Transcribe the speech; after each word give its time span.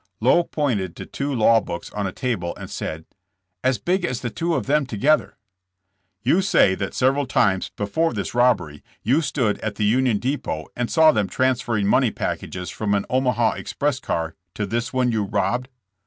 Lowe 0.19 0.41
pointed 0.45 0.95
to 0.95 1.05
two 1.05 1.31
law 1.31 1.59
books 1.61 1.91
on 1.91 2.07
a 2.07 2.11
table 2.11 2.55
and 2.55 2.71
said 2.71 3.05
"As 3.63 3.77
big 3.77 4.03
as 4.03 4.21
the 4.21 4.31
two 4.31 4.55
of 4.55 4.65
them 4.65 4.87
together." 4.87 5.37
"You 6.23 6.41
say 6.41 6.73
that 6.73 6.95
several 6.95 7.27
times 7.27 7.69
before 7.75 8.11
this 8.11 8.33
robbery 8.33 8.83
you 9.03 9.21
stood 9.21 9.59
at 9.59 9.75
the 9.75 9.85
Union 9.85 10.17
depot 10.17 10.65
and 10.75 10.89
saw 10.89 11.11
them 11.11 11.27
trans 11.27 11.61
ferring 11.61 11.85
money 11.85 12.09
packages 12.09 12.71
from 12.71 12.95
an 12.95 13.05
Omaha 13.11 13.51
express 13.51 13.99
car 13.99 14.33
to 14.55 14.65
this 14.65 14.91
one 14.91 15.11
you 15.11 15.21
robbed?" 15.23 15.67